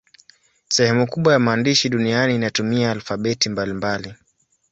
Sehemu 0.69 1.07
kubwa 1.07 1.33
ya 1.33 1.39
maandishi 1.39 1.89
duniani 1.89 2.35
inatumia 2.35 2.91
alfabeti 2.91 3.49
mbalimbali. 3.49 4.15